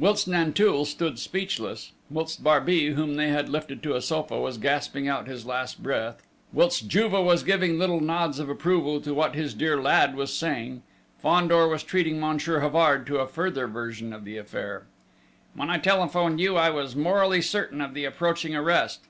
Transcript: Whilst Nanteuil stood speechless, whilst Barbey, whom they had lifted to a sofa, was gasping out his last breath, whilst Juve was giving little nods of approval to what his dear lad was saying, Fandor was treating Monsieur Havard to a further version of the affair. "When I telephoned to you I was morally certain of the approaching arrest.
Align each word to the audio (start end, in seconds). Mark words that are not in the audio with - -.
Whilst 0.00 0.26
Nanteuil 0.26 0.84
stood 0.84 1.20
speechless, 1.20 1.92
whilst 2.10 2.42
Barbey, 2.42 2.94
whom 2.94 3.14
they 3.14 3.28
had 3.28 3.48
lifted 3.48 3.84
to 3.84 3.94
a 3.94 4.02
sofa, 4.02 4.36
was 4.40 4.58
gasping 4.58 5.06
out 5.06 5.28
his 5.28 5.46
last 5.46 5.80
breath, 5.80 6.20
whilst 6.52 6.88
Juve 6.88 7.12
was 7.12 7.44
giving 7.44 7.78
little 7.78 8.00
nods 8.00 8.40
of 8.40 8.48
approval 8.48 9.00
to 9.02 9.14
what 9.14 9.36
his 9.36 9.54
dear 9.54 9.80
lad 9.80 10.16
was 10.16 10.34
saying, 10.36 10.82
Fandor 11.22 11.68
was 11.68 11.84
treating 11.84 12.18
Monsieur 12.18 12.58
Havard 12.58 13.06
to 13.06 13.18
a 13.18 13.28
further 13.28 13.68
version 13.68 14.12
of 14.12 14.24
the 14.24 14.36
affair. 14.38 14.88
"When 15.54 15.70
I 15.70 15.78
telephoned 15.78 16.38
to 16.38 16.42
you 16.42 16.56
I 16.56 16.70
was 16.70 16.96
morally 16.96 17.40
certain 17.40 17.80
of 17.80 17.94
the 17.94 18.04
approaching 18.04 18.56
arrest. 18.56 19.04